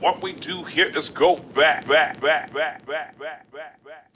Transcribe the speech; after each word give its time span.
What 0.00 0.22
we 0.22 0.32
do 0.32 0.62
here 0.64 0.90
is 0.96 1.08
go 1.08 1.36
back, 1.54 1.86
back, 1.86 2.20
back, 2.20 2.52
back, 2.52 2.84
back, 2.86 3.18
back, 3.18 3.50
back, 3.52 3.84
back. 3.84 4.10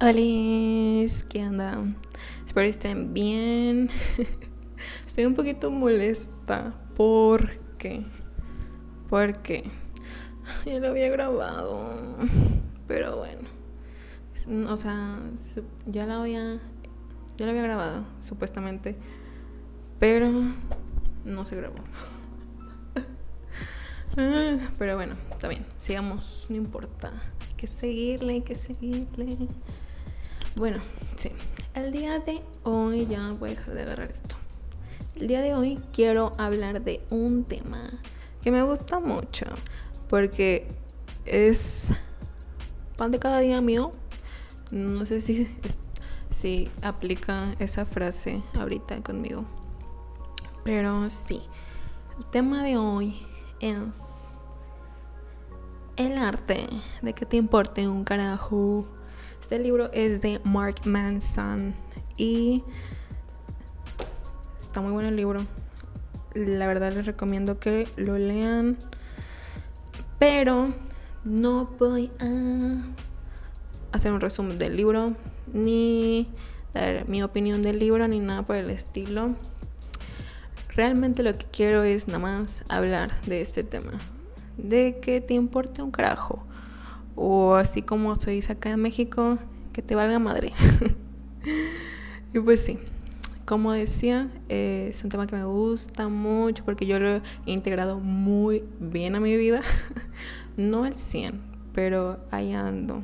Hola, 0.00 0.12
¿qué 1.28 1.46
onda? 1.46 1.82
Espero 2.46 2.66
estén 2.66 3.14
bien. 3.14 3.90
Estoy 5.06 5.24
un 5.24 5.34
poquito 5.34 5.70
molesta 5.70 6.74
porque. 6.96 8.04
Porque. 9.08 9.64
Ya 10.64 10.78
lo 10.78 10.88
había 10.88 11.08
grabado. 11.10 12.16
Pero 12.86 13.16
bueno. 13.16 13.48
O 14.70 14.76
sea, 14.76 15.18
ya 15.86 16.06
la 16.06 16.20
había. 16.20 16.58
Ya 17.36 17.44
lo 17.44 17.50
había 17.50 17.62
grabado, 17.62 18.04
supuestamente. 18.20 18.96
Pero 19.98 20.30
no 21.24 21.44
se 21.44 21.56
grabó. 21.56 21.76
Ah, 24.20 24.58
pero 24.78 24.96
bueno, 24.96 25.14
está 25.30 25.46
bien. 25.46 25.64
Sigamos, 25.76 26.46
no 26.48 26.56
importa. 26.56 27.12
Hay 27.40 27.54
que 27.56 27.68
seguirle, 27.68 28.32
hay 28.32 28.40
que 28.40 28.56
seguirle. 28.56 29.36
Bueno, 30.56 30.78
sí. 31.14 31.30
El 31.74 31.92
día 31.92 32.18
de 32.18 32.40
hoy, 32.64 33.06
ya 33.06 33.30
voy 33.38 33.50
a 33.50 33.54
dejar 33.54 33.74
de 33.74 33.82
agarrar 33.82 34.10
esto. 34.10 34.34
El 35.14 35.28
día 35.28 35.40
de 35.40 35.54
hoy 35.54 35.80
quiero 35.92 36.34
hablar 36.36 36.82
de 36.82 37.00
un 37.10 37.44
tema 37.44 37.90
que 38.42 38.50
me 38.50 38.62
gusta 38.62 38.98
mucho 38.98 39.46
porque 40.08 40.66
es 41.24 41.88
pan 42.96 43.10
de 43.10 43.18
cada 43.18 43.40
día 43.40 43.60
mío. 43.60 43.92
No 44.70 45.06
sé 45.06 45.20
si, 45.20 45.48
si 46.30 46.70
aplica 46.82 47.54
esa 47.58 47.86
frase 47.86 48.42
ahorita 48.58 49.02
conmigo. 49.02 49.44
Pero 50.64 51.08
sí, 51.08 51.40
el 52.18 52.26
tema 52.26 52.62
de 52.62 52.76
hoy 52.76 53.22
es 53.60 53.78
el 55.96 56.16
arte 56.16 56.66
de 57.02 57.12
que 57.12 57.26
te 57.26 57.36
importe 57.36 57.88
un 57.88 58.04
carajo. 58.04 58.86
Este 59.40 59.58
libro 59.58 59.90
es 59.92 60.20
de 60.20 60.40
Mark 60.44 60.82
Manson 60.84 61.74
y 62.16 62.62
está 64.60 64.80
muy 64.80 64.92
bueno 64.92 65.08
el 65.08 65.16
libro. 65.16 65.40
La 66.34 66.66
verdad 66.66 66.92
les 66.92 67.06
recomiendo 67.06 67.58
que 67.58 67.88
lo 67.96 68.18
lean. 68.18 68.76
Pero 70.18 70.72
no 71.24 71.70
voy 71.78 72.10
a 72.18 72.82
hacer 73.92 74.12
un 74.12 74.20
resumen 74.20 74.58
del 74.58 74.76
libro, 74.76 75.14
ni 75.52 76.28
dar 76.74 77.08
mi 77.08 77.22
opinión 77.22 77.62
del 77.62 77.78
libro, 77.78 78.08
ni 78.08 78.18
nada 78.18 78.42
por 78.42 78.56
el 78.56 78.70
estilo. 78.70 79.34
Realmente 80.74 81.22
lo 81.22 81.36
que 81.36 81.46
quiero 81.46 81.82
es 81.82 82.06
nada 82.06 82.18
más 82.18 82.64
hablar 82.68 83.20
de 83.26 83.40
este 83.40 83.64
tema. 83.64 83.92
De 84.56 84.98
que 85.00 85.20
te 85.20 85.34
importe 85.34 85.82
un 85.82 85.90
carajo. 85.90 86.44
O 87.14 87.54
así 87.54 87.82
como 87.82 88.14
se 88.16 88.30
dice 88.30 88.52
acá 88.52 88.70
en 88.70 88.80
México, 88.80 89.38
que 89.72 89.82
te 89.82 89.94
valga 89.94 90.18
madre. 90.18 90.52
y 92.34 92.40
pues 92.40 92.64
sí, 92.64 92.78
como 93.48 93.72
decía, 93.72 94.28
eh, 94.50 94.88
es 94.90 95.02
un 95.04 95.08
tema 95.08 95.26
que 95.26 95.34
me 95.34 95.46
gusta 95.46 96.08
mucho 96.08 96.66
porque 96.66 96.84
yo 96.84 96.98
lo 96.98 97.16
he 97.16 97.22
integrado 97.46 97.98
muy 97.98 98.62
bien 98.78 99.16
a 99.16 99.20
mi 99.20 99.38
vida. 99.38 99.62
no 100.58 100.84
al 100.84 100.94
100, 100.94 101.40
pero 101.72 102.18
ahí 102.30 102.52
ando. 102.52 103.00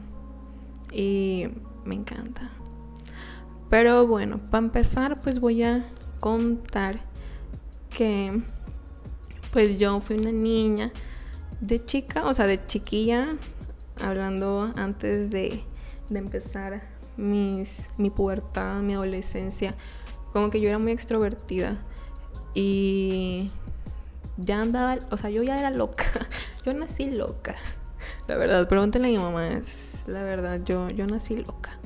Y 0.92 1.46
me 1.86 1.94
encanta. 1.94 2.50
Pero 3.70 4.06
bueno, 4.06 4.38
para 4.50 4.66
empezar, 4.66 5.18
pues 5.18 5.40
voy 5.40 5.62
a 5.62 5.82
contar 6.20 7.00
que 7.88 8.42
pues 9.50 9.78
yo 9.78 9.98
fui 10.02 10.18
una 10.18 10.30
niña 10.30 10.92
de 11.62 11.82
chica, 11.86 12.26
o 12.26 12.34
sea, 12.34 12.46
de 12.46 12.66
chiquilla, 12.66 13.28
hablando 13.98 14.70
antes 14.76 15.30
de, 15.30 15.64
de 16.10 16.18
empezar 16.18 16.82
mis, 17.16 17.86
mi 17.96 18.10
pubertad, 18.10 18.82
mi 18.82 18.92
adolescencia, 18.92 19.74
como 20.34 20.50
que 20.50 20.60
yo 20.60 20.68
era 20.68 20.78
muy 20.78 20.90
extrovertida 20.90 21.78
y 22.54 23.52
ya 24.36 24.60
andaba, 24.60 24.98
o 25.12 25.16
sea, 25.16 25.30
yo 25.30 25.44
ya 25.44 25.60
era 25.60 25.70
loca, 25.70 26.06
yo 26.66 26.74
nací 26.74 27.08
loca, 27.08 27.54
la 28.26 28.36
verdad, 28.36 28.68
pregúntenle 28.68 29.08
a 29.08 29.10
mi 29.12 29.18
mamá, 29.18 29.60
la 30.08 30.24
verdad, 30.24 30.60
yo, 30.64 30.90
yo 30.90 31.06
nací 31.06 31.36
loca. 31.36 31.78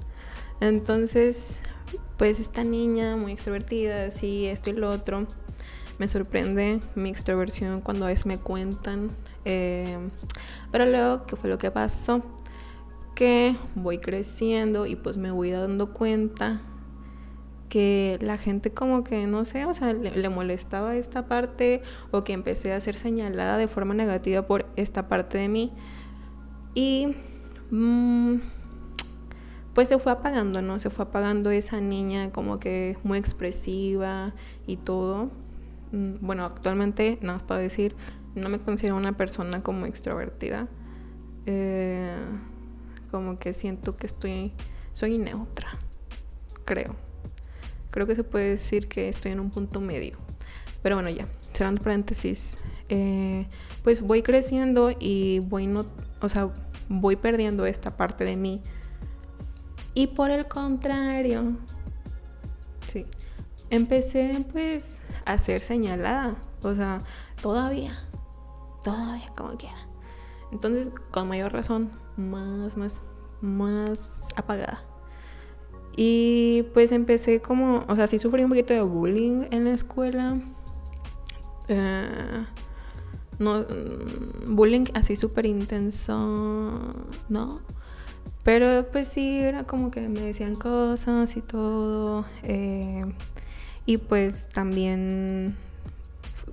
Entonces, 0.61 1.61
pues 2.17 2.41
esta 2.41 2.65
niña 2.65 3.17
muy 3.17 3.33
extrovertida, 3.33 4.07
así, 4.07 4.47
esto 4.47 4.71
y 4.71 4.73
lo 4.73 4.89
otro, 4.89 5.27
me 5.99 6.09
sorprende 6.09 6.81
mi 6.95 7.11
extroversión 7.11 7.83
cuando 7.83 8.07
a 8.07 8.09
veces 8.09 8.25
me 8.25 8.39
cuentan. 8.39 9.11
Eh, 9.45 9.99
pero 10.73 10.87
luego, 10.87 11.27
¿qué 11.27 11.37
fue 11.37 11.51
lo 11.51 11.59
que 11.59 11.71
pasó? 11.71 12.23
Que 13.15 13.57
voy 13.75 13.99
creciendo 13.99 14.87
y 14.87 14.97
pues 14.97 15.19
me 15.19 15.31
voy 15.31 15.51
dando 15.51 15.93
cuenta 15.93 16.63
que 17.69 18.19
la 18.21 18.37
gente 18.37 18.71
como 18.71 19.05
que, 19.05 19.27
no 19.27 19.45
sé, 19.45 19.65
o 19.67 19.75
sea, 19.75 19.93
le, 19.93 20.29
molestaba 20.29 20.97
esta 20.97 21.27
parte 21.27 21.83
o 22.11 22.25
que 22.25 22.33
empecé 22.33 22.73
a 22.73 22.81
ser 22.81 22.97
señalada 22.97 23.57
de 23.57 23.69
forma 23.69 23.95
negativa 23.95 24.43
por 24.47 24.67
esta 24.77 25.09
parte 25.09 25.39
de 25.39 25.49
mí. 25.49 25.73
Y 26.75 27.15
mm, 27.71 28.37
pues 29.75 29.89
se 29.89 29.99
fue 29.99 30.13
apagando, 30.13 30.63
¿no? 30.63 30.79
Se 30.81 30.91
fue 30.91 31.05
apagando 31.05 31.51
esa 31.51 31.81
niña 31.81 32.31
como 32.33 32.59
que 32.59 32.99
muy 33.05 33.19
expresiva 33.19 34.35
y 34.67 34.77
todo. 34.77 35.31
Mm, 35.93 36.15
bueno, 36.21 36.45
actualmente, 36.45 37.19
nada 37.21 37.35
más 37.35 37.43
para 37.43 37.61
decir, 37.61 37.95
no 38.35 38.49
me 38.49 38.59
considero 38.59 38.97
una 38.97 39.17
persona 39.17 39.63
como 39.63 39.87
extrovertida. 39.87 40.69
Eh, 41.47 42.17
como 43.11 43.39
que 43.39 43.55
siento 43.55 43.97
que 43.97 44.07
estoy, 44.07 44.53
soy 44.93 45.19
neutra, 45.19 45.71
creo. 46.65 47.08
Creo 47.91 48.07
que 48.07 48.15
se 48.15 48.25
puede 48.25 48.51
decir 48.51 48.89
que 48.89 49.09
estoy 49.09 49.33
en 49.33 49.41
un 49.41 49.51
punto 49.51 49.81
medio. 49.81 50.17
Pero 50.83 50.97
bueno, 50.97 51.11
ya, 51.11 51.27
cerrando 51.53 51.83
paréntesis, 51.83 52.57
eh, 52.89 53.47
pues 53.83 54.01
voy 54.01 54.23
creciendo 54.23 54.91
y 54.99 55.41
voy 55.41 55.67
no, 55.67 55.87
o 56.21 56.29
sea, 56.29 56.51
voy 56.89 57.17
perdiendo 57.17 57.67
esta 57.67 57.97
parte 57.97 58.25
de 58.25 58.37
mí. 58.37 58.63
Y 59.95 60.09
por 60.09 60.31
el 60.31 60.47
contrario, 60.47 61.57
sí, 62.87 63.07
empecé 63.71 64.45
pues 64.53 65.03
a 65.25 65.39
ser 65.39 65.61
señalada, 65.61 66.37
o 66.63 66.75
sea, 66.75 67.03
todavía, 67.43 67.93
todavía 68.85 69.27
como 69.37 69.57
quiera. 69.57 69.89
Entonces, 70.53 70.91
con 71.11 71.29
mayor 71.29 71.53
razón, 71.53 71.91
más, 72.17 72.77
más, 72.77 73.03
más 73.41 74.23
apagada. 74.37 74.88
Y 76.01 76.63
pues 76.75 76.93
empecé 76.93 77.41
como, 77.41 77.85
o 77.89 77.97
sea, 77.97 78.07
sí 78.07 78.21
sufrí 78.21 78.45
un 78.45 78.51
poquito 78.51 78.73
de 78.73 78.83
bullying 78.83 79.47
en 79.51 79.65
la 79.65 79.73
escuela. 79.73 80.39
Eh, 81.67 82.45
no, 83.41 83.63
mm, 83.63 84.55
bullying 84.55 84.85
así 84.95 85.17
súper 85.17 85.45
intenso, 85.47 86.95
¿no? 87.29 87.61
Pero 88.45 88.87
pues 88.93 89.09
sí, 89.09 89.39
era 89.39 89.65
como 89.65 89.91
que 89.91 90.03
me 90.09 90.21
decían 90.21 90.55
cosas 90.55 91.37
y 91.37 91.41
todo. 91.41 92.25
Eh, 92.45 93.05
y 93.85 93.97
pues 93.97 94.49
también 94.51 95.57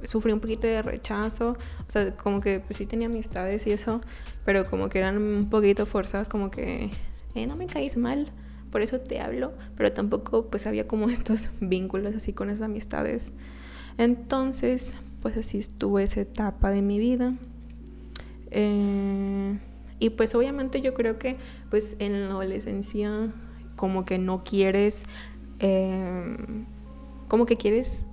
sufrí 0.06 0.32
un 0.32 0.40
poquito 0.40 0.66
de 0.66 0.82
rechazo. 0.82 1.50
O 1.88 1.92
sea, 1.92 2.18
como 2.18 2.42
que 2.42 2.62
pues 2.62 2.78
sí 2.78 2.88
tenía 2.88 3.10
amistades 3.10 3.68
y 3.68 3.74
eso, 3.74 4.02
pero 4.44 4.66
como 4.66 4.90
que 4.90 4.98
eran 4.98 5.20
un 5.20 5.52
poquito 5.52 5.86
forzadas, 5.86 6.30
como 6.30 6.50
que 6.50 6.90
eh, 7.36 7.46
no 7.46 7.56
me 7.56 7.68
caís 7.68 7.96
mal, 7.96 8.32
por 8.76 8.82
eso 8.82 9.00
te 9.00 9.22
hablo, 9.22 9.54
pero 9.78 9.94
tampoco 9.94 10.48
pues 10.48 10.68
había 10.68 10.86
como 10.86 11.10
estos 11.10 11.48
vínculos 11.62 12.14
así 12.14 12.34
con 12.34 12.50
esas 12.50 12.64
amistades. 12.64 13.32
Entonces, 13.98 14.94
pues 15.22 15.38
así 15.38 15.60
estuvo 15.60 15.98
esa 15.98 16.20
etapa 16.20 16.72
de 16.72 16.82
mi 16.82 17.00
vida. 17.00 17.36
Eh, 18.52 19.58
y 20.00 20.10
pues 20.10 20.36
obviamente 20.36 20.82
yo 20.82 20.94
creo 20.94 21.18
que 21.18 21.38
pues 21.70 21.96
en 22.00 22.26
la 22.26 22.32
adolescencia 22.32 23.34
como 23.78 24.04
que 24.04 24.18
no 24.18 24.44
quieres 24.44 25.04
eh, 25.60 26.36
como 27.30 27.46
que 27.46 27.56
quieres 27.56 28.06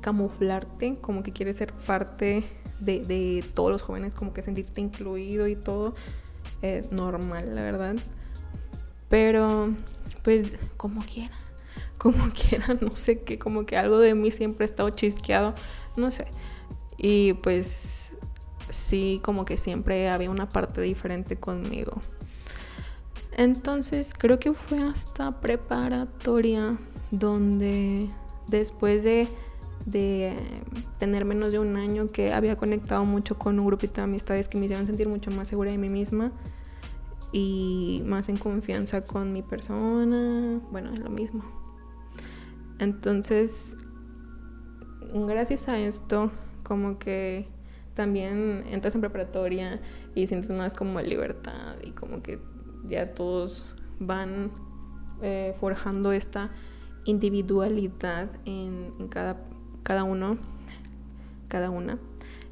camuflarte, 0.00 0.96
como 1.02 1.22
que 1.22 1.32
quieres 1.32 1.56
ser 1.56 1.74
parte 1.74 2.42
de, 2.80 3.44
todos 3.52 3.70
los 3.70 3.82
jóvenes, 3.82 4.14
como 4.14 4.32
que 4.32 4.40
sentirte 4.40 4.80
incluido 4.80 5.46
y 5.46 5.56
todo. 5.56 5.94
Es 6.62 6.90
normal, 6.90 7.54
la 7.54 7.60
verdad. 7.60 7.96
Pero, 9.14 9.72
pues, 10.24 10.42
como 10.76 11.00
quiera, 11.02 11.36
como 11.98 12.30
quiera, 12.34 12.76
no 12.80 12.96
sé 12.96 13.22
qué, 13.22 13.38
como 13.38 13.64
que 13.64 13.76
algo 13.76 14.00
de 14.00 14.12
mí 14.16 14.32
siempre 14.32 14.64
ha 14.64 14.68
estado 14.68 14.90
chisqueado, 14.90 15.54
no 15.94 16.10
sé. 16.10 16.26
Y 16.98 17.34
pues 17.34 18.12
sí 18.70 19.20
como 19.22 19.44
que 19.44 19.56
siempre 19.56 20.08
había 20.10 20.30
una 20.30 20.48
parte 20.48 20.80
diferente 20.80 21.36
conmigo. 21.36 21.92
Entonces 23.36 24.14
creo 24.18 24.40
que 24.40 24.52
fue 24.52 24.82
hasta 24.82 25.40
preparatoria 25.40 26.76
donde 27.12 28.10
después 28.48 29.04
de, 29.04 29.28
de, 29.86 30.36
tener 30.98 31.24
menos 31.24 31.52
de 31.52 31.60
un 31.60 31.76
año 31.76 32.10
que 32.10 32.32
había 32.32 32.56
conectado 32.56 33.04
mucho 33.04 33.38
con 33.38 33.60
un 33.60 33.66
grupito 33.66 34.00
de 34.00 34.02
amistades 34.02 34.48
que 34.48 34.58
me 34.58 34.64
hicieron 34.64 34.88
sentir 34.88 35.06
mucho 35.06 35.30
más 35.30 35.46
segura 35.46 35.70
de 35.70 35.78
mí 35.78 35.88
misma 35.88 36.32
y 37.36 38.00
más 38.06 38.28
en 38.28 38.36
confianza 38.36 39.02
con 39.02 39.32
mi 39.32 39.42
persona, 39.42 40.60
bueno, 40.70 40.92
es 40.92 41.00
lo 41.00 41.10
mismo. 41.10 41.42
Entonces, 42.78 43.76
gracias 45.12 45.68
a 45.68 45.76
esto, 45.80 46.30
como 46.62 47.00
que 47.00 47.48
también 47.94 48.64
entras 48.70 48.94
en 48.94 49.00
preparatoria 49.00 49.80
y 50.14 50.28
sientes 50.28 50.48
más 50.50 50.74
como 50.74 51.00
libertad 51.00 51.74
y 51.82 51.90
como 51.90 52.22
que 52.22 52.38
ya 52.88 53.14
todos 53.14 53.66
van 53.98 54.52
eh, 55.20 55.56
forjando 55.58 56.12
esta 56.12 56.52
individualidad 57.04 58.30
en, 58.44 59.08
cada, 59.08 59.44
cada 59.82 60.04
uno, 60.04 60.38
cada 61.48 61.70
una. 61.70 61.98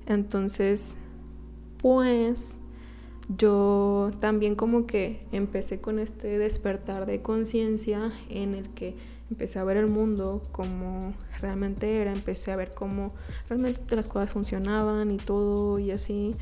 Entonces, 0.06 0.96
pues 1.80 2.58
yo 3.28 4.10
también 4.20 4.54
como 4.54 4.86
que 4.86 5.24
empecé 5.32 5.80
con 5.80 5.98
este 5.98 6.38
despertar 6.38 7.06
de 7.06 7.22
conciencia 7.22 8.12
en 8.28 8.54
el 8.54 8.70
que 8.70 8.96
empecé 9.30 9.58
a 9.58 9.64
ver 9.64 9.76
el 9.76 9.86
mundo 9.86 10.42
como 10.52 11.14
realmente 11.40 12.00
era, 12.00 12.12
empecé 12.12 12.52
a 12.52 12.56
ver 12.56 12.74
cómo 12.74 13.12
realmente 13.48 13.96
las 13.96 14.08
cosas 14.08 14.30
funcionaban 14.30 15.10
y 15.10 15.16
todo 15.16 15.78
y 15.78 15.90
así. 15.90 16.36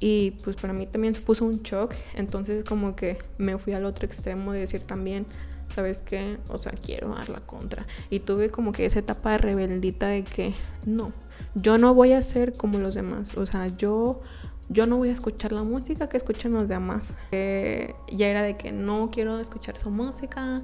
Y 0.00 0.32
pues 0.42 0.56
para 0.56 0.72
mí 0.72 0.86
también 0.86 1.14
supuso 1.14 1.44
un 1.44 1.62
shock, 1.62 1.94
entonces 2.14 2.64
como 2.64 2.94
que 2.96 3.18
me 3.38 3.56
fui 3.58 3.72
al 3.72 3.84
otro 3.84 4.06
extremo 4.06 4.52
de 4.52 4.60
decir 4.60 4.82
también, 4.82 5.26
¿sabes 5.74 6.00
qué? 6.00 6.38
O 6.48 6.58
sea, 6.58 6.72
quiero 6.72 7.14
dar 7.14 7.28
la 7.28 7.40
contra. 7.40 7.86
Y 8.10 8.20
tuve 8.20 8.50
como 8.50 8.72
que 8.72 8.84
esa 8.84 8.98
etapa 8.98 9.38
rebeldita 9.38 10.08
de 10.08 10.24
que 10.24 10.54
no, 10.84 11.12
yo 11.54 11.78
no 11.78 11.94
voy 11.94 12.12
a 12.12 12.22
ser 12.22 12.54
como 12.54 12.78
los 12.78 12.94
demás, 12.94 13.36
o 13.36 13.46
sea, 13.46 13.68
yo 13.68 14.20
yo 14.68 14.86
no 14.86 14.96
voy 14.96 15.10
a 15.10 15.12
escuchar 15.12 15.52
la 15.52 15.62
música 15.62 16.08
que 16.08 16.16
escuchan 16.16 16.52
los 16.52 16.68
demás. 16.68 17.12
Eh, 17.32 17.94
ya 18.08 18.28
era 18.28 18.42
de 18.42 18.56
que 18.56 18.72
no 18.72 19.10
quiero 19.10 19.38
escuchar 19.38 19.76
su 19.76 19.90
música, 19.90 20.62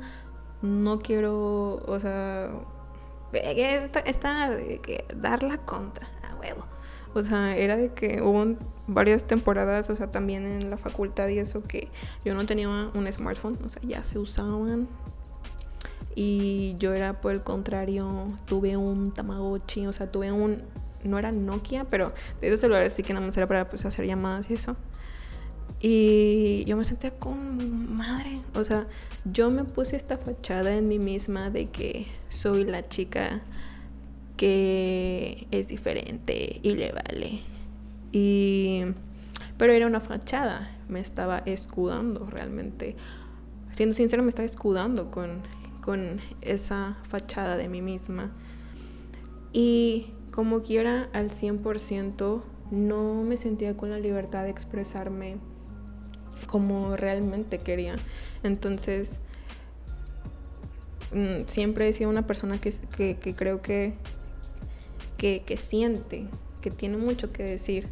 no 0.62 0.98
quiero, 0.98 1.82
o 1.86 2.00
sea, 2.00 2.50
esta, 3.32 4.50
de 4.50 4.80
que 4.80 5.04
dar 5.16 5.42
la 5.42 5.58
contra, 5.58 6.08
a 6.22 6.34
huevo. 6.36 6.64
O 7.12 7.22
sea, 7.22 7.56
era 7.56 7.76
de 7.76 7.92
que 7.92 8.22
hubo 8.22 8.56
varias 8.86 9.24
temporadas, 9.24 9.90
o 9.90 9.96
sea, 9.96 10.10
también 10.10 10.46
en 10.46 10.70
la 10.70 10.76
facultad 10.76 11.28
y 11.28 11.38
eso, 11.38 11.62
que 11.62 11.88
yo 12.24 12.34
no 12.34 12.46
tenía 12.46 12.68
un 12.68 13.12
smartphone, 13.12 13.58
o 13.64 13.68
sea, 13.68 13.82
ya 13.82 14.04
se 14.04 14.18
usaban. 14.18 14.88
Y 16.14 16.76
yo 16.78 16.92
era 16.92 17.20
por 17.20 17.32
el 17.32 17.42
contrario, 17.42 18.32
tuve 18.46 18.76
un 18.76 19.12
Tamagotchi, 19.12 19.86
o 19.86 19.92
sea, 19.92 20.10
tuve 20.10 20.32
un, 20.32 20.62
no 21.04 21.18
era 21.18 21.32
Nokia, 21.32 21.84
pero 21.84 22.12
de 22.40 22.48
esos 22.48 22.60
celulares 22.60 22.94
sí 22.94 23.02
que 23.02 23.12
nada 23.12 23.24
más 23.26 23.36
era 23.36 23.46
para 23.46 23.68
pues, 23.68 23.84
hacer 23.84 24.06
llamadas 24.06 24.50
y 24.50 24.54
eso. 24.54 24.76
Y 25.80 26.64
yo 26.66 26.76
me 26.76 26.84
sentía 26.84 27.10
con 27.12 27.96
madre, 27.96 28.38
o 28.54 28.64
sea, 28.64 28.86
yo 29.24 29.50
me 29.50 29.64
puse 29.64 29.96
esta 29.96 30.18
fachada 30.18 30.76
en 30.76 30.88
mí 30.88 30.98
misma 30.98 31.48
de 31.48 31.70
que 31.70 32.06
soy 32.28 32.64
la 32.64 32.82
chica 32.82 33.40
que 34.36 35.46
es 35.50 35.68
diferente 35.68 36.60
y 36.62 36.74
le 36.74 36.92
vale. 36.92 37.40
Y 38.12 38.84
pero 39.60 39.74
era 39.74 39.86
una 39.86 40.00
fachada, 40.00 40.70
me 40.88 41.00
estaba 41.00 41.42
escudando 41.44 42.26
realmente. 42.30 42.96
Siendo 43.72 43.94
sincero, 43.94 44.22
me 44.22 44.30
estaba 44.30 44.46
escudando 44.46 45.10
con, 45.10 45.42
con 45.82 46.18
esa 46.40 46.96
fachada 47.10 47.58
de 47.58 47.68
mí 47.68 47.82
misma. 47.82 48.30
Y 49.52 50.14
como 50.30 50.62
quiera, 50.62 51.08
al 51.12 51.30
100%, 51.30 52.42
no 52.70 53.22
me 53.24 53.36
sentía 53.36 53.76
con 53.76 53.90
la 53.90 53.98
libertad 53.98 54.44
de 54.44 54.50
expresarme 54.50 55.38
como 56.46 56.96
realmente 56.96 57.58
quería. 57.58 57.96
Entonces, 58.42 59.18
mm, 61.12 61.48
siempre 61.48 61.88
he 61.88 61.92
sido 61.92 62.10
una 62.10 62.26
persona 62.26 62.58
que, 62.60 63.16
creo 63.36 63.62
que, 63.62 63.94
que, 65.16 65.56
siente, 65.56 66.26
que 66.60 66.70
tiene 66.70 66.96
mucho 66.96 67.32
que 67.32 67.44
decir. 67.44 67.88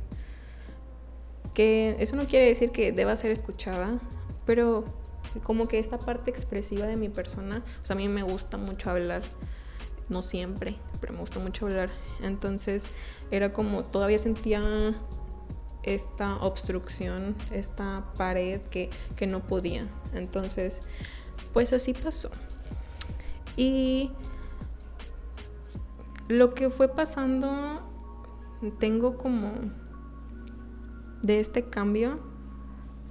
Que 1.55 1.97
eso 1.99 2.15
no 2.15 2.27
quiere 2.27 2.47
decir 2.47 2.71
que 2.71 2.93
deba 2.93 3.17
ser 3.17 3.33
escuchada, 3.33 3.99
pero 4.47 4.85
como 5.43 5.67
que 5.67 5.79
esta 5.79 5.99
parte 5.99 6.31
expresiva 6.31 6.87
de 6.87 6.97
mi 6.97 7.09
persona, 7.09 7.65
a 7.89 7.95
mí 7.95 8.09
me 8.09 8.23
gusta 8.23 8.57
mucho 8.57 8.91
hablar, 8.91 9.23
no 10.09 10.23
siempre, 10.23 10.77
pero 11.01 11.13
me 11.13 11.21
gusta 11.21 11.39
mucho 11.39 11.67
hablar. 11.67 11.91
Entonces 12.23 12.85
era 13.31 13.53
como, 13.53 13.85
todavía 13.85 14.19
sentía 14.19 14.63
esta 15.83 16.37
obstrucción, 16.37 17.35
esta 17.51 18.05
pared 18.17 18.61
que, 18.71 18.91
no 19.27 19.41
podía. 19.41 19.87
Entonces, 20.15 20.83
pues 21.53 21.73
así 21.73 21.95
pasó. 21.95 22.31
Y 23.57 24.11
lo 26.29 26.55
que 26.55 26.71
fue 26.71 26.89
pasando, 26.89 27.81
tengo 28.79 29.17
como 29.17 29.53
de 31.23 31.41
este 31.41 31.65
cambio, 31.65 32.21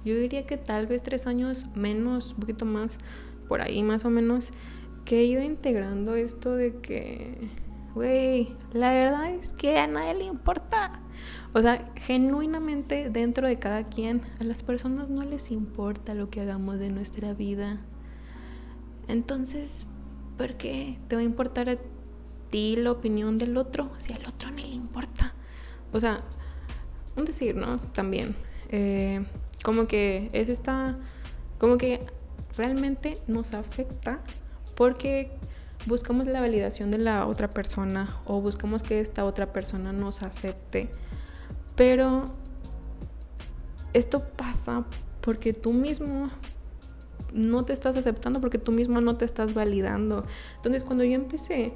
yo 0.04 0.14
diría 0.14 0.46
que 0.46 0.56
tal 0.56 0.86
vez 0.86 1.02
tres 1.02 1.26
años 1.26 1.66
menos, 1.74 2.32
un 2.32 2.40
poquito 2.40 2.64
más, 2.64 2.96
por 3.48 3.60
ahí 3.60 3.82
más 3.82 4.04
o 4.04 4.10
menos, 4.10 4.50
que 5.08 5.20
he 5.20 5.24
ido 5.24 5.42
integrando 5.42 6.16
esto 6.16 6.54
de 6.54 6.80
que, 6.80 7.38
güey, 7.94 8.54
la 8.74 8.92
verdad 8.92 9.30
es 9.30 9.54
que 9.54 9.78
a 9.78 9.86
nadie 9.86 10.12
le 10.12 10.24
importa. 10.24 11.00
O 11.54 11.62
sea, 11.62 11.90
genuinamente 11.96 13.08
dentro 13.08 13.48
de 13.48 13.58
cada 13.58 13.84
quien, 13.84 14.20
a 14.38 14.44
las 14.44 14.62
personas 14.62 15.08
no 15.08 15.22
les 15.22 15.50
importa 15.50 16.12
lo 16.12 16.28
que 16.28 16.42
hagamos 16.42 16.78
de 16.78 16.90
nuestra 16.90 17.32
vida. 17.32 17.80
Entonces, 19.08 19.86
¿por 20.36 20.58
qué 20.58 20.98
te 21.08 21.16
va 21.16 21.22
a 21.22 21.24
importar 21.24 21.70
a 21.70 21.78
ti 22.50 22.76
la 22.76 22.92
opinión 22.92 23.38
del 23.38 23.56
otro 23.56 23.90
si 23.96 24.12
al 24.12 24.26
otro 24.26 24.50
ni 24.50 24.64
le 24.64 24.74
importa? 24.74 25.32
O 25.90 26.00
sea, 26.00 26.20
un 27.16 27.24
decir, 27.24 27.56
¿no? 27.56 27.78
También. 27.78 28.36
Eh, 28.68 29.24
como 29.64 29.86
que 29.86 30.28
es 30.34 30.50
esta. 30.50 30.98
Como 31.56 31.78
que 31.78 32.00
realmente 32.58 33.16
nos 33.26 33.54
afecta 33.54 34.20
porque 34.78 35.32
buscamos 35.86 36.28
la 36.28 36.40
validación 36.40 36.92
de 36.92 36.98
la 36.98 37.26
otra 37.26 37.52
persona 37.52 38.16
o 38.26 38.40
buscamos 38.40 38.84
que 38.84 39.00
esta 39.00 39.24
otra 39.24 39.52
persona 39.52 39.92
nos 39.92 40.22
acepte 40.22 40.88
pero 41.74 42.26
esto 43.92 44.22
pasa 44.36 44.84
porque 45.20 45.52
tú 45.52 45.72
mismo 45.72 46.30
no 47.32 47.64
te 47.64 47.72
estás 47.72 47.96
aceptando, 47.96 48.40
porque 48.40 48.58
tú 48.58 48.72
mismo 48.72 49.00
no 49.00 49.16
te 49.16 49.24
estás 49.24 49.54
validando. 49.54 50.24
Entonces, 50.56 50.82
cuando 50.82 51.04
yo 51.04 51.14
empecé 51.14 51.72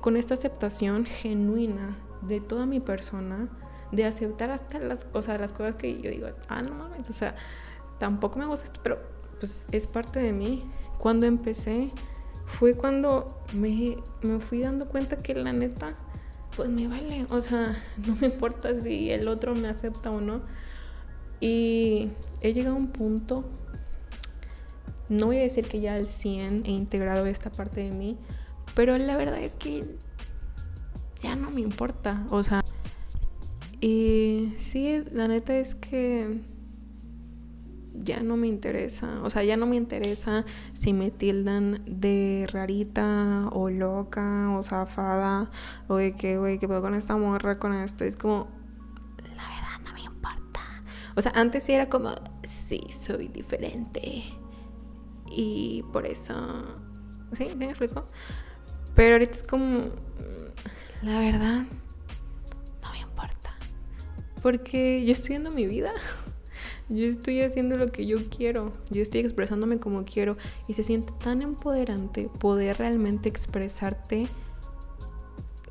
con 0.00 0.16
esta 0.16 0.34
aceptación 0.34 1.04
genuina 1.06 1.96
de 2.22 2.40
toda 2.40 2.66
mi 2.66 2.80
persona, 2.80 3.48
de 3.92 4.04
aceptar 4.04 4.50
hasta 4.50 4.78
las, 4.78 5.04
cosas, 5.04 5.40
las 5.40 5.52
cosas 5.52 5.76
que 5.76 6.00
yo 6.02 6.10
digo, 6.10 6.28
ah, 6.48 6.62
no 6.62 6.74
mames, 6.74 7.08
o 7.08 7.12
sea, 7.12 7.34
tampoco 7.98 8.38
me 8.38 8.46
gusta 8.46 8.66
esto, 8.66 8.80
pero 8.82 8.98
pues 9.38 9.66
es 9.72 9.86
parte 9.86 10.20
de 10.20 10.32
mí. 10.32 10.64
Cuando 10.98 11.26
empecé, 11.26 11.90
fue 12.46 12.74
cuando 12.74 13.40
me, 13.54 13.96
me 14.22 14.40
fui 14.40 14.60
dando 14.60 14.88
cuenta 14.88 15.16
que 15.16 15.34
la 15.34 15.52
neta 15.52 15.96
pues 16.56 16.68
me 16.68 16.88
vale, 16.88 17.24
o 17.30 17.40
sea, 17.40 17.80
no 18.06 18.16
me 18.16 18.26
importa 18.26 18.70
si 18.82 19.12
el 19.12 19.28
otro 19.28 19.54
me 19.54 19.68
acepta 19.68 20.10
o 20.10 20.20
no. 20.20 20.40
Y 21.40 22.08
he 22.40 22.52
llegado 22.52 22.74
a 22.74 22.78
un 22.78 22.88
punto, 22.88 23.44
no 25.08 25.26
voy 25.26 25.36
a 25.38 25.42
decir 25.42 25.68
que 25.68 25.80
ya 25.80 25.94
al 25.94 26.08
100 26.08 26.64
he 26.66 26.72
integrado 26.72 27.26
esta 27.26 27.50
parte 27.50 27.82
de 27.82 27.92
mí, 27.92 28.18
pero 28.74 28.98
la 28.98 29.16
verdad 29.16 29.38
es 29.38 29.54
que 29.54 29.84
ya 31.22 31.36
no 31.36 31.50
me 31.52 31.60
importa, 31.60 32.26
o 32.30 32.42
sea, 32.42 32.64
y 33.80 34.54
sí, 34.58 35.04
la 35.12 35.28
neta 35.28 35.56
es 35.56 35.76
que 35.76 36.40
ya 38.00 38.20
no 38.20 38.36
me 38.36 38.46
interesa. 38.46 39.20
O 39.22 39.30
sea, 39.30 39.42
ya 39.44 39.56
no 39.56 39.66
me 39.66 39.76
interesa 39.76 40.44
si 40.74 40.92
me 40.92 41.10
tildan 41.10 41.82
de 41.86 42.46
rarita 42.50 43.48
o 43.52 43.70
loca 43.70 44.50
o 44.56 44.62
zafada 44.62 45.50
o 45.88 45.96
de 45.96 46.14
que, 46.14 46.38
güey, 46.38 46.58
que 46.58 46.66
puedo 46.66 46.82
con 46.82 46.94
esta 46.94 47.16
morra, 47.16 47.58
con 47.58 47.74
esto. 47.74 48.04
Es 48.04 48.16
como, 48.16 48.48
la 49.36 49.48
verdad 49.48 49.80
no 49.84 49.92
me 49.94 50.02
importa. 50.02 50.60
O 51.16 51.22
sea, 51.22 51.32
antes 51.34 51.64
sí 51.64 51.72
era 51.72 51.88
como, 51.88 52.14
sí, 52.44 52.80
soy 53.00 53.28
diferente. 53.28 54.24
Y 55.30 55.84
por 55.92 56.06
eso, 56.06 56.34
¿sí? 57.32 57.48
¿Me 57.56 57.66
explico? 57.66 58.04
Pero 58.94 59.14
ahorita 59.14 59.32
es 59.32 59.42
como, 59.42 59.90
la 61.02 61.20
verdad, 61.20 61.64
no 62.82 62.90
me 62.90 62.98
importa. 62.98 63.54
Porque 64.42 65.04
yo 65.04 65.12
estoy 65.12 65.30
viendo 65.30 65.50
mi 65.50 65.66
vida. 65.66 65.92
Yo 66.88 67.04
estoy 67.06 67.42
haciendo 67.42 67.76
lo 67.76 67.88
que 67.88 68.06
yo 68.06 68.18
quiero. 68.28 68.72
Yo 68.90 69.02
estoy 69.02 69.20
expresándome 69.20 69.78
como 69.78 70.04
quiero. 70.04 70.36
Y 70.66 70.74
se 70.74 70.82
siente 70.82 71.12
tan 71.22 71.42
empoderante 71.42 72.30
poder 72.38 72.78
realmente 72.78 73.28
expresarte 73.28 74.26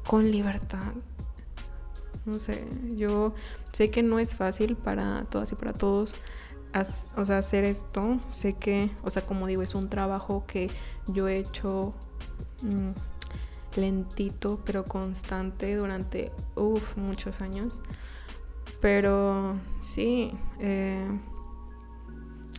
con 0.05 0.31
libertad. 0.31 0.93
No 2.25 2.39
sé, 2.39 2.67
yo 2.95 3.33
sé 3.71 3.89
que 3.89 4.03
no 4.03 4.19
es 4.19 4.36
fácil 4.36 4.75
para 4.75 5.25
todas 5.29 5.51
y 5.53 5.55
para 5.55 5.74
todos 5.74 6.13
hacer 6.74 7.63
esto. 7.63 8.19
Sé 8.31 8.53
que, 8.53 8.91
o 9.03 9.09
sea, 9.09 9.25
como 9.25 9.47
digo, 9.47 9.62
es 9.62 9.75
un 9.75 9.89
trabajo 9.89 10.45
que 10.47 10.69
yo 11.07 11.27
he 11.27 11.38
hecho 11.38 11.93
mm, 12.62 12.91
lentito, 13.79 14.59
pero 14.65 14.86
constante 14.86 15.75
durante 15.75 16.31
muchos 16.95 17.41
años. 17.41 17.81
Pero 18.79 19.55
sí, 19.81 20.31
eh, 20.60 21.07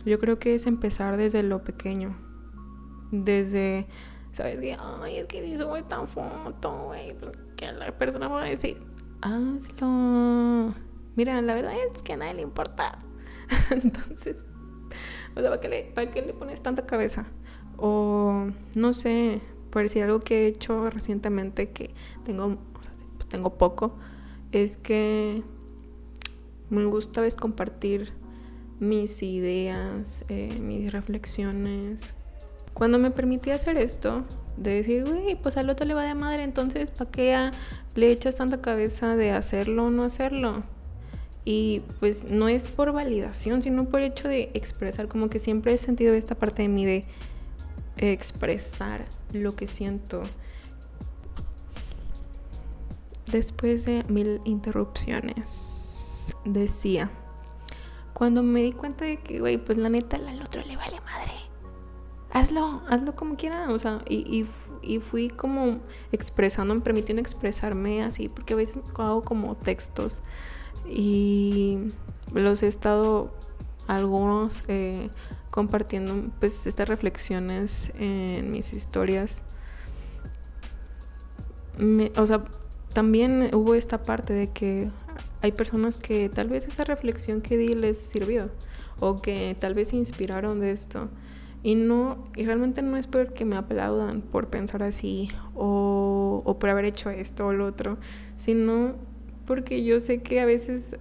yo 0.05 0.19
creo 0.19 0.39
que 0.39 0.55
es 0.55 0.67
empezar 0.67 1.17
desde 1.17 1.43
lo 1.43 1.63
pequeño. 1.63 2.15
Desde, 3.11 3.87
¿sabes? 4.33 4.59
Que, 4.59 4.77
ay, 4.79 5.17
es 5.17 5.25
que 5.25 5.43
si 5.43 5.57
sube 5.57 5.83
tan 5.83 6.07
foto, 6.07 6.85
güey, 6.87 7.15
pues, 7.17 7.31
que 7.55 7.71
la 7.71 7.97
persona 7.97 8.27
va 8.27 8.43
a 8.43 8.45
decir, 8.45 8.81
hazlo. 9.21 10.73
Mira, 11.15 11.41
la 11.41 11.53
verdad 11.53 11.73
es 11.73 12.01
que 12.01 12.13
a 12.13 12.17
nadie 12.17 12.35
le 12.35 12.41
importa. 12.41 12.99
Entonces, 13.71 14.45
o 15.35 15.41
sea, 15.41 15.49
¿para 15.49 15.61
qué, 15.61 15.69
le, 15.69 15.83
¿para 15.83 16.11
qué 16.11 16.21
le 16.21 16.33
pones 16.33 16.61
tanta 16.61 16.85
cabeza? 16.85 17.25
O, 17.77 18.47
no 18.75 18.93
sé, 18.93 19.41
por 19.69 19.83
decir 19.83 20.03
algo 20.03 20.19
que 20.19 20.45
he 20.45 20.47
hecho 20.47 20.89
recientemente 20.89 21.71
que 21.71 21.93
tengo, 22.25 22.57
tengo 23.29 23.57
poco, 23.57 23.97
es 24.51 24.77
que 24.77 25.43
me 26.69 26.85
gusta 26.85 27.21
vez 27.21 27.35
compartir 27.35 28.11
mis 28.79 29.21
ideas, 29.23 30.23
eh, 30.29 30.57
mis 30.59 30.91
reflexiones. 30.91 32.13
Cuando 32.73 32.97
me 32.97 33.11
permití 33.11 33.51
hacer 33.51 33.77
esto, 33.77 34.23
de 34.57 34.75
decir, 34.75 35.05
güey, 35.05 35.35
pues 35.35 35.57
al 35.57 35.69
otro 35.69 35.85
le 35.85 35.93
va 35.93 36.03
de 36.03 36.15
madre, 36.15 36.43
entonces, 36.43 36.91
¿para 36.91 37.11
qué 37.11 37.51
le 37.95 38.11
echas 38.11 38.35
tanta 38.35 38.61
cabeza 38.61 39.15
de 39.15 39.31
hacerlo 39.31 39.85
o 39.85 39.89
no 39.89 40.03
hacerlo? 40.03 40.63
Y 41.45 41.81
pues 41.99 42.29
no 42.29 42.47
es 42.47 42.67
por 42.67 42.91
validación, 42.91 43.61
sino 43.61 43.85
por 43.85 44.01
el 44.01 44.11
hecho 44.11 44.27
de 44.27 44.51
expresar, 44.53 45.07
como 45.07 45.29
que 45.29 45.39
siempre 45.39 45.73
he 45.73 45.77
sentido 45.77 46.13
esta 46.13 46.35
parte 46.35 46.61
de 46.61 46.67
mí 46.67 46.85
de 46.85 47.05
expresar 47.97 49.05
lo 49.33 49.55
que 49.55 49.67
siento. 49.67 50.23
Después 53.31 53.85
de 53.85 54.03
mil 54.09 54.41
interrupciones, 54.45 55.78
decía, 56.45 57.11
cuando 58.13 58.43
me 58.43 58.61
di 58.61 58.71
cuenta 58.71 59.05
de 59.05 59.17
que, 59.17 59.39
güey, 59.39 59.57
pues 59.57 59.77
la 59.77 59.89
neta 59.89 60.17
al 60.17 60.41
otro 60.41 60.61
le 60.61 60.75
vale 60.75 60.99
madre. 61.01 61.33
Hazlo, 62.31 62.81
hazlo 62.87 63.15
como 63.15 63.37
quiera, 63.37 63.69
o 63.71 63.79
sea, 63.79 64.03
y, 64.07 64.45
y, 64.83 64.99
fui 64.99 65.29
como 65.29 65.79
expresando, 66.11 66.75
me 66.75 66.81
permitiendo 66.81 67.21
expresarme 67.21 68.03
así, 68.03 68.29
porque 68.29 68.53
a 68.53 68.57
veces 68.57 68.79
hago 68.95 69.23
como 69.23 69.55
textos 69.55 70.21
y 70.87 71.79
los 72.33 72.61
he 72.61 72.67
estado 72.67 73.31
algunos 73.87 74.63
eh, 74.67 75.09
compartiendo 75.49 76.29
pues 76.39 76.67
estas 76.67 76.87
reflexiones 76.87 77.91
en 77.97 78.51
mis 78.51 78.73
historias. 78.73 79.41
o 82.15 82.25
sea, 82.27 82.43
también 82.93 83.49
hubo 83.53 83.73
esta 83.75 84.03
parte 84.03 84.33
de 84.33 84.51
que 84.51 84.89
hay 85.41 85.51
personas 85.51 85.97
que 85.97 86.29
tal 86.29 86.49
vez 86.49 86.67
esa 86.67 86.83
reflexión 86.83 87.41
que 87.41 87.57
di 87.57 87.69
les 87.69 87.97
sirvió 87.97 88.49
o 88.99 89.21
que 89.21 89.55
tal 89.59 89.73
vez 89.73 89.89
se 89.89 89.95
inspiraron 89.95 90.59
de 90.59 90.71
esto. 90.71 91.09
Y 91.61 91.75
no, 91.75 92.29
y 92.35 92.45
realmente 92.45 92.81
no 92.81 92.95
es 92.95 93.07
porque 93.07 93.43
me 93.43 93.57
aplaudan 93.57 94.21
por 94.21 94.47
pensar 94.47 94.81
así 94.81 95.29
o, 95.55 96.57
por 96.59 96.69
haber 96.69 96.85
hecho 96.85 97.09
esto 97.09 97.47
o 97.47 97.53
lo 97.53 97.65
otro, 97.65 97.97
sino 98.37 98.95
porque 99.45 99.83
yo 99.83 99.99
sé 99.99 100.21
que 100.21 100.39
a 100.39 100.45
veces 100.45 100.95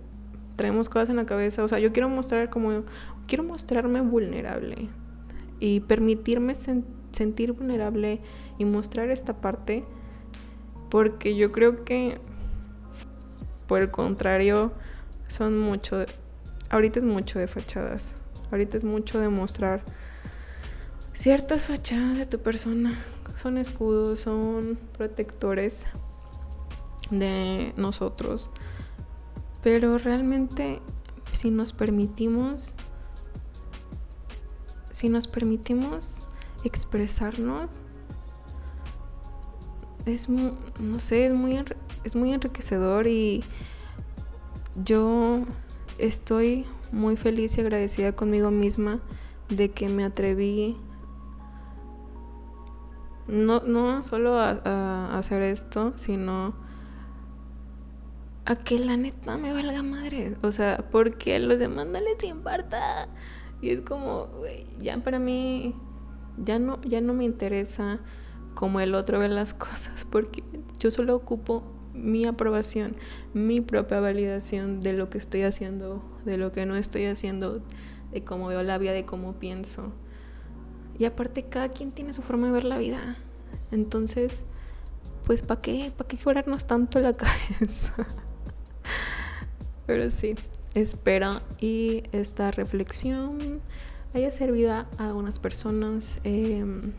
traemos 0.57 0.89
cosas 0.89 1.11
en 1.11 1.17
la 1.17 1.27
cabeza, 1.27 1.63
o 1.63 1.69
sea, 1.69 1.79
yo 1.79 1.93
quiero 1.93 2.09
mostrar 2.09 2.51
como, 2.51 2.83
quiero 3.29 3.45
mostrarme 3.45 4.01
vulnerable 4.01 4.89
y 5.61 5.81
permitirme 5.81 6.55
sentir 6.57 7.53
vulnerable 7.53 8.21
y 8.59 8.65
mostrar 8.65 9.11
esta 9.11 9.41
parte, 9.41 9.85
porque 10.91 11.37
yo 11.37 11.53
creo 11.53 11.85
que, 11.85 12.19
por 13.69 13.81
el 13.81 13.91
contrario, 13.93 14.73
son 15.29 15.59
mucho, 15.59 16.05
ahorita 16.71 16.99
es 16.99 17.05
mucho 17.05 17.39
de 17.39 17.47
fachadas, 17.47 18.13
ahorita 18.51 18.79
es 18.79 18.85
mucho 18.85 19.21
de 19.21 19.29
mostrar 19.29 19.83
ciertas 21.13 21.67
fachadas 21.67 22.19
de 22.19 22.27
tu 22.27 22.39
persona, 22.41 22.99
son 23.41 23.59
escudos, 23.59 24.21
son 24.21 24.79
protectores 24.97 25.87
de 27.11 27.73
nosotros. 27.77 28.51
Pero 29.63 29.99
realmente 29.99 30.81
si 31.33 31.51
nos 31.51 31.73
permitimos, 31.73 32.75
si 34.93 35.09
nos 35.09 35.29
permitimos 35.29 36.23
expresarnos, 36.65 37.83
es, 40.09 40.29
no 40.29 40.99
sé, 40.99 41.27
es 41.27 41.33
muy, 41.33 41.59
es 42.05 42.17
muy 42.17 42.33
enriquecedor 42.33 43.07
y 43.07 43.45
yo 44.85 45.45
estoy 45.99 46.67
muy 46.93 47.17
feliz 47.17 47.57
y 47.59 47.61
agradecida 47.61 48.13
conmigo 48.13 48.51
misma 48.51 49.01
de 49.49 49.71
que 49.71 49.89
me 49.89 50.05
atreví 50.05 50.77
no, 53.27 53.61
no 53.61 54.03
solo 54.03 54.39
a 54.39 55.19
hacer 55.19 55.43
esto, 55.43 55.93
sino 55.97 56.55
a 58.49 58.57
que 58.57 58.79
la 58.79 58.97
neta 58.97 59.37
me 59.37 59.53
valga 59.53 59.83
madre. 59.83 60.39
O 60.43 60.51
sea, 60.51 60.89
porque 60.91 61.39
los 61.39 61.59
demás 61.59 61.87
no 61.87 62.01
les 62.01 62.25
importa. 62.25 63.07
Y 63.61 63.69
es 63.69 63.83
como, 63.83 64.27
güey, 64.39 64.67
ya 64.81 64.97
para 64.99 65.19
mí, 65.19 65.75
ya 66.39 66.59
no, 66.59 66.81
ya 66.81 67.03
no 67.03 67.13
me 67.13 67.25
interesa 67.25 68.01
como 68.59 68.81
el 68.81 68.97
otro 68.97 69.21
ve 69.21 69.29
las 69.29 69.55
cosas, 69.55 70.05
porque 70.11 70.43
yo 70.81 70.91
solo 70.91 71.15
ocupo 71.15 71.63
mi 71.95 72.27
aprobación, 72.27 72.97
mi 73.33 73.61
propia 73.61 74.01
validación 74.01 74.81
de 74.81 74.95
lo 74.95 75.11
que 75.11 75.19
estoy 75.19 75.43
haciendo, 75.43 76.03
de 76.25 76.39
lo 76.39 76.51
que 76.51 76.67
no 76.67 76.75
estoy 76.75 77.05
haciendo, 77.05 77.63
de 78.11 78.25
cómo 78.25 78.49
veo 78.49 78.65
la 78.65 78.77
vida, 78.79 78.91
de 78.91 79.05
cómo 79.05 79.35
pienso. 79.35 79.93
Y 80.99 81.05
aparte, 81.05 81.45
cada 81.45 81.69
quien 81.69 81.93
tiene 81.93 82.13
su 82.13 82.23
forma 82.23 82.49
de 82.49 82.53
ver 82.55 82.65
la 82.65 82.79
vida. 82.79 83.17
Entonces, 83.71 84.45
pues, 85.25 85.43
¿para 85.43 85.61
qué? 85.61 85.93
¿Para 85.97 86.09
qué 86.09 86.17
quebrarnos 86.17 86.67
tanto 86.67 86.99
la 86.99 87.13
cabeza? 87.17 87.95
Pero 89.87 90.11
sí, 90.11 90.35
espero 90.75 91.43
y 91.61 92.03
esta 92.11 92.51
reflexión 92.51 93.61
haya 94.15 94.33
servido 94.33 94.73
a 94.73 94.89
algunas 94.99 95.39
personas. 95.39 96.19
Em, 96.25 96.93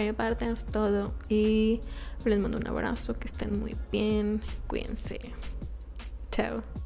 es 0.00 0.64
todo 0.64 1.12
y 1.28 1.80
les 2.24 2.38
mando 2.38 2.58
un 2.58 2.66
abrazo, 2.66 3.18
que 3.18 3.28
estén 3.28 3.58
muy 3.60 3.76
bien, 3.92 4.42
cuídense. 4.66 5.20
Chao. 6.30 6.83